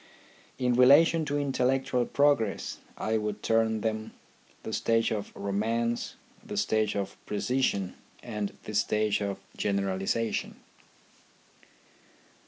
[0.57, 4.13] In relation to intellectual progress I would term them,
[4.63, 7.93] the stage of romance, the stage; of precision,
[8.23, 10.55] and the stage of generalization.